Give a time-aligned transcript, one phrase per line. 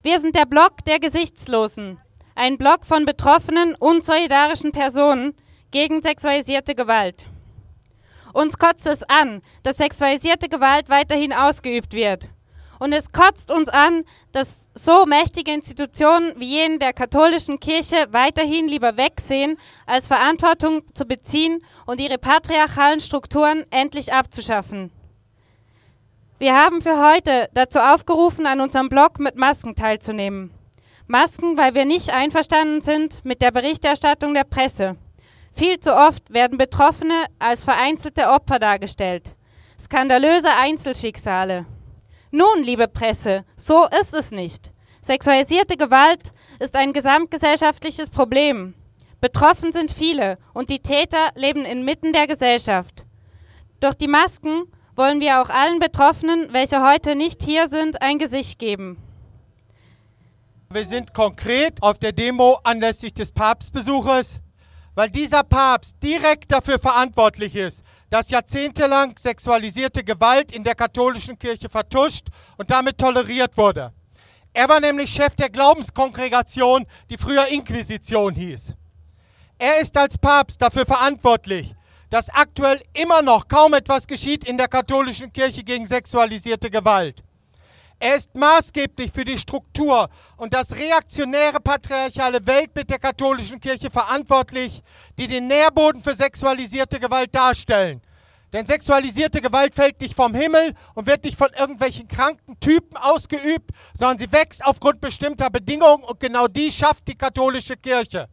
[0.00, 1.98] Wir sind der Block der Gesichtslosen,
[2.36, 5.34] ein Block von betroffenen und solidarischen Personen
[5.72, 7.26] gegen sexualisierte Gewalt.
[8.32, 12.30] Uns kotzt es an, dass sexualisierte Gewalt weiterhin ausgeübt wird.
[12.78, 18.68] Und es kotzt uns an, dass so mächtige Institutionen wie jene der katholischen Kirche weiterhin
[18.68, 24.92] lieber wegsehen, als Verantwortung zu beziehen und ihre patriarchalen Strukturen endlich abzuschaffen.
[26.40, 30.52] Wir haben für heute dazu aufgerufen, an unserem Blog mit Masken teilzunehmen.
[31.08, 34.96] Masken, weil wir nicht einverstanden sind mit der Berichterstattung der Presse.
[35.52, 39.34] Viel zu oft werden Betroffene als vereinzelte Opfer dargestellt.
[39.80, 41.66] Skandalöse Einzelschicksale.
[42.30, 44.70] Nun, liebe Presse, so ist es nicht.
[45.02, 46.22] Sexualisierte Gewalt
[46.60, 48.74] ist ein gesamtgesellschaftliches Problem.
[49.20, 53.04] Betroffen sind viele und die Täter leben inmitten der Gesellschaft.
[53.80, 54.68] Durch die Masken
[54.98, 58.98] wollen wir auch allen Betroffenen, welche heute nicht hier sind, ein Gesicht geben.
[60.70, 64.40] Wir sind konkret auf der Demo anlässlich des Papstbesuches,
[64.96, 71.68] weil dieser Papst direkt dafür verantwortlich ist, dass jahrzehntelang sexualisierte Gewalt in der katholischen Kirche
[71.68, 72.26] vertuscht
[72.56, 73.92] und damit toleriert wurde.
[74.52, 78.74] Er war nämlich Chef der Glaubenskongregation, die früher Inquisition hieß.
[79.58, 81.74] Er ist als Papst dafür verantwortlich,
[82.10, 87.22] dass aktuell immer noch kaum etwas geschieht in der katholischen Kirche gegen sexualisierte Gewalt.
[88.00, 94.82] Er ist maßgeblich für die Struktur und das reaktionäre patriarchale Weltbild der katholischen Kirche verantwortlich,
[95.18, 98.00] die den Nährboden für sexualisierte Gewalt darstellen.
[98.52, 103.72] Denn sexualisierte Gewalt fällt nicht vom Himmel und wird nicht von irgendwelchen kranken Typen ausgeübt,
[103.94, 108.28] sondern sie wächst aufgrund bestimmter Bedingungen und genau die schafft die katholische Kirche.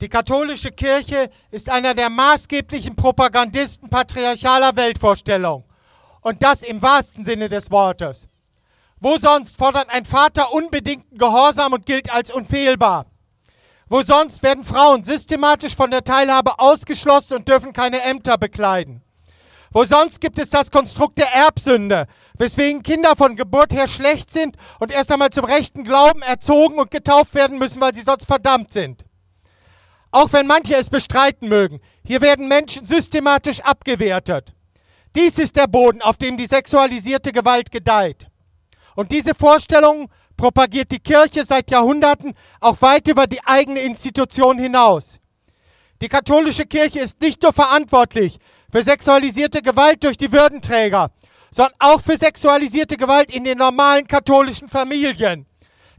[0.00, 5.64] Die katholische Kirche ist einer der maßgeblichen Propagandisten patriarchaler Weltvorstellung.
[6.20, 8.28] Und das im wahrsten Sinne des Wortes.
[9.00, 13.06] Wo sonst fordert ein Vater unbedingten Gehorsam und gilt als unfehlbar?
[13.88, 19.02] Wo sonst werden Frauen systematisch von der Teilhabe ausgeschlossen und dürfen keine Ämter bekleiden?
[19.72, 24.56] Wo sonst gibt es das Konstrukt der Erbsünde, weswegen Kinder von Geburt her schlecht sind
[24.78, 28.72] und erst einmal zum rechten Glauben erzogen und getauft werden müssen, weil sie sonst verdammt
[28.72, 29.07] sind?
[30.10, 34.54] Auch wenn manche es bestreiten mögen, hier werden Menschen systematisch abgewertet.
[35.14, 38.26] Dies ist der Boden, auf dem die sexualisierte Gewalt gedeiht.
[38.94, 45.18] Und diese Vorstellung propagiert die Kirche seit Jahrhunderten auch weit über die eigene Institution hinaus.
[46.00, 48.38] Die katholische Kirche ist nicht nur verantwortlich
[48.70, 51.10] für sexualisierte Gewalt durch die Würdenträger,
[51.50, 55.46] sondern auch für sexualisierte Gewalt in den normalen katholischen Familien.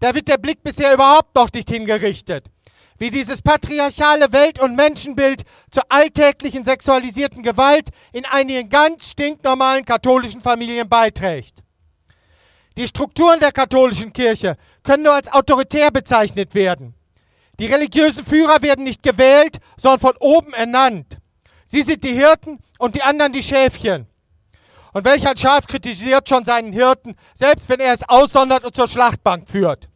[0.00, 2.50] Da wird der Blick bisher überhaupt noch nicht hingerichtet
[2.98, 10.40] wie dieses patriarchale Welt- und Menschenbild zur alltäglichen sexualisierten Gewalt in einigen ganz stinknormalen katholischen
[10.40, 11.62] Familien beiträgt.
[12.76, 16.94] Die Strukturen der katholischen Kirche können nur als autoritär bezeichnet werden.
[17.58, 21.18] Die religiösen Führer werden nicht gewählt, sondern von oben ernannt.
[21.66, 24.06] Sie sind die Hirten und die anderen die Schäfchen.
[24.92, 29.48] Und welcher Schaf kritisiert schon seinen Hirten, selbst wenn er es aussondert und zur Schlachtbank
[29.48, 29.88] führt?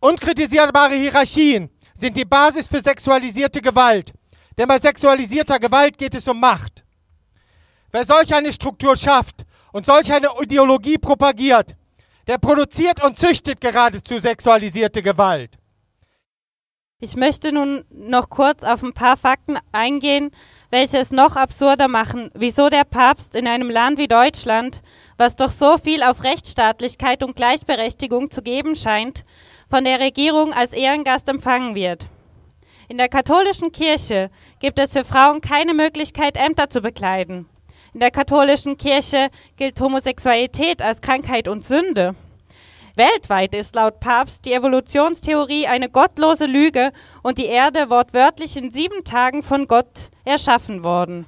[0.00, 4.12] Unkritisierbare Hierarchien sind die Basis für sexualisierte Gewalt.
[4.56, 6.82] Denn bei sexualisierter Gewalt geht es um Macht.
[7.92, 11.76] Wer solch eine Struktur schafft und solch eine Ideologie propagiert,
[12.26, 15.50] der produziert und züchtet geradezu sexualisierte Gewalt.
[17.00, 20.30] Ich möchte nun noch kurz auf ein paar Fakten eingehen,
[20.70, 24.82] welche es noch absurder machen, wieso der Papst in einem Land wie Deutschland,
[25.16, 29.24] was doch so viel auf Rechtsstaatlichkeit und Gleichberechtigung zu geben scheint,
[29.70, 32.08] von der Regierung als Ehrengast empfangen wird.
[32.88, 37.46] In der katholischen Kirche gibt es für Frauen keine Möglichkeit, Ämter zu bekleiden.
[37.94, 42.16] In der katholischen Kirche gilt Homosexualität als Krankheit und Sünde.
[42.96, 46.90] Weltweit ist laut Papst die Evolutionstheorie eine gottlose Lüge
[47.22, 51.26] und die Erde wortwörtlich in sieben Tagen von Gott erschaffen worden.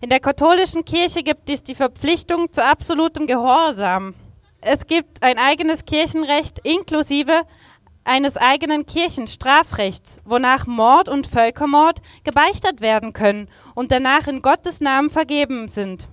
[0.00, 4.14] In der katholischen Kirche gibt es die Verpflichtung zu absolutem Gehorsam
[4.62, 7.42] es gibt ein eigenes Kirchenrecht inklusive
[8.04, 15.10] eines eigenen Kirchenstrafrechts, wonach Mord und Völkermord gebeichtet werden können und danach in Gottes Namen
[15.10, 16.08] vergeben sind.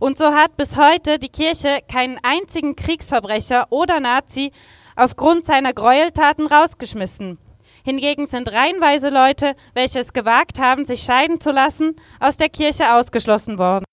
[0.00, 4.52] Und so hat bis heute die Kirche keinen einzigen Kriegsverbrecher oder Nazi
[4.96, 7.38] aufgrund seiner Gräueltaten rausgeschmissen.
[7.84, 12.94] Hingegen sind reihenweise Leute, welche es gewagt haben, sich scheiden zu lassen, aus der Kirche
[12.94, 13.84] ausgeschlossen worden.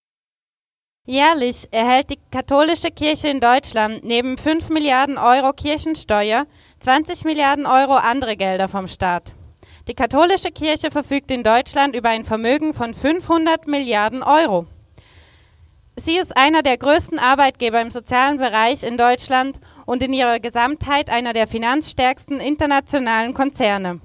[1.07, 6.47] Jährlich erhält die katholische Kirche in Deutschland neben 5 Milliarden Euro Kirchensteuer
[6.79, 9.33] 20 Milliarden Euro andere Gelder vom Staat.
[9.87, 14.65] Die katholische Kirche verfügt in Deutschland über ein Vermögen von 500 Milliarden Euro.
[15.95, 21.11] Sie ist einer der größten Arbeitgeber im sozialen Bereich in Deutschland und in ihrer Gesamtheit
[21.11, 24.01] einer der finanzstärksten internationalen Konzerne.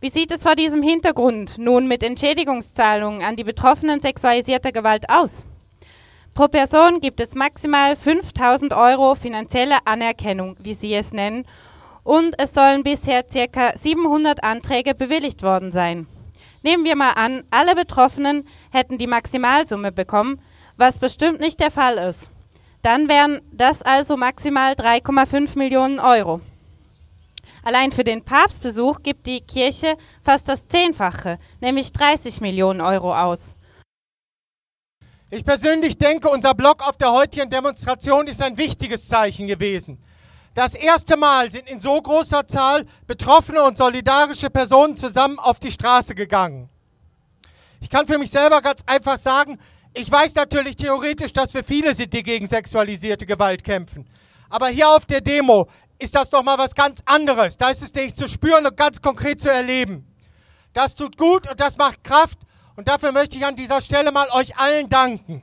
[0.00, 5.46] Wie sieht es vor diesem Hintergrund nun mit Entschädigungszahlungen an die Betroffenen sexualisierter Gewalt aus?
[6.34, 11.46] Pro Person gibt es maximal 5000 Euro finanzielle Anerkennung, wie Sie es nennen,
[12.02, 13.72] und es sollen bisher ca.
[13.78, 16.08] 700 Anträge bewilligt worden sein.
[16.64, 20.40] Nehmen wir mal an, alle Betroffenen hätten die Maximalsumme bekommen,
[20.76, 22.32] was bestimmt nicht der Fall ist.
[22.82, 26.40] Dann wären das also maximal 3,5 Millionen Euro.
[27.62, 33.54] Allein für den Papstbesuch gibt die Kirche fast das Zehnfache, nämlich 30 Millionen Euro aus.
[35.34, 39.98] Ich persönlich denke, unser Block auf der heutigen Demonstration ist ein wichtiges Zeichen gewesen.
[40.54, 45.72] Das erste Mal sind in so großer Zahl betroffene und solidarische Personen zusammen auf die
[45.72, 46.68] Straße gegangen.
[47.80, 49.58] Ich kann für mich selber ganz einfach sagen,
[49.92, 54.06] ich weiß natürlich theoretisch, dass wir viele sind, die gegen sexualisierte Gewalt kämpfen.
[54.50, 55.66] Aber hier auf der Demo
[55.98, 57.56] ist das doch mal was ganz anderes.
[57.56, 60.06] Da ist es nämlich zu spüren und ganz konkret zu erleben.
[60.74, 62.38] Das tut gut und das macht Kraft.
[62.76, 65.42] Und dafür möchte ich an dieser Stelle mal euch allen danken.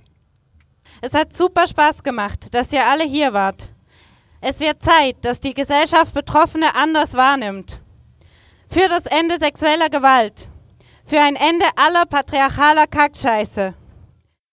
[1.02, 3.70] Es hat super Spaß gemacht, dass ihr alle hier wart.
[4.42, 7.80] Es wird Zeit, dass die Gesellschaft Betroffene anders wahrnimmt.
[8.70, 10.48] Für das Ende sexueller Gewalt.
[11.06, 13.74] Für ein Ende aller patriarchaler Kackscheiße